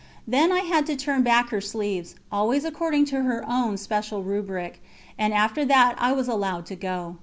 [0.27, 4.81] Then I had to turn back her sleeves, always according to her own special rubric,
[5.15, 7.17] and after that I was allowed to go.